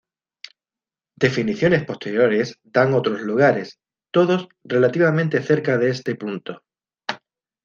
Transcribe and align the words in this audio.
Definiciones 1.15 1.85
posteriores 1.85 2.57
dan 2.63 2.95
otros 2.95 3.21
lugares, 3.21 3.77
todos 4.09 4.47
relativamente 4.63 5.43
cerca 5.43 5.77
de 5.77 5.89
este 5.91 6.15
punto. 6.15 6.63